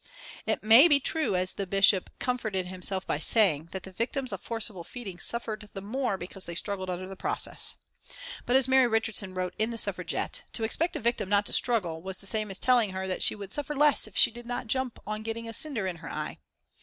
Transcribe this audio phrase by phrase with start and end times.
[0.47, 4.41] It may be true, as the Bishop comforted himself by saying, that the victims of
[4.41, 7.75] forcible feeding suffered the more because they struggled under the process.
[8.47, 12.01] But, as Mary Richardson wrote in the Suffragette, to expect a victim not to struggle
[12.01, 14.65] was the same as telling her that she would suffer less if she did not
[14.65, 16.39] jump on getting a cinder in her eye.